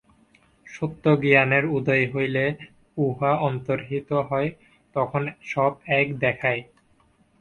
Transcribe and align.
সত্যজ্ঞানের 0.67 1.63
উদয় 1.69 2.05
হইলে 2.13 2.45
উহা 2.97 3.31
অন্তর্হিত 3.41 4.09
হয়, 4.29 4.49
তখন 4.95 5.21
সব 5.43 5.71
এক 5.91 6.07
দেখায়। 6.19 6.61